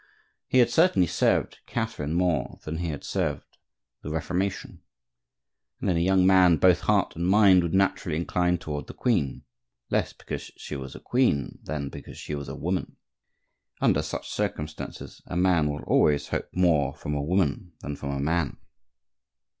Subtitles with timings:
[0.47, 3.45] He had certainly served Catherine more than he had served
[4.01, 4.81] the Reformation,
[5.79, 9.43] and in a young man both heart and mind would naturally incline toward the queen;
[9.91, 12.97] less because she was a queen than because she was a woman.
[13.79, 18.19] Under such circumstances a man will always hope more from a woman than from a
[18.19, 18.57] man.